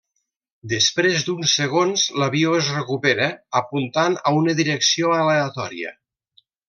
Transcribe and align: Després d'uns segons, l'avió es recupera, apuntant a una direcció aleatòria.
Després 0.69 1.25
d'uns 1.27 1.51
segons, 1.59 2.05
l'avió 2.23 2.55
es 2.61 2.71
recupera, 2.77 3.27
apuntant 3.61 4.17
a 4.31 4.35
una 4.41 4.57
direcció 4.63 5.13
aleatòria. 5.19 5.95